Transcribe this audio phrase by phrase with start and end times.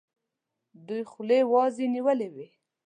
[0.87, 2.47] دوی خولې وازي نیولي وي.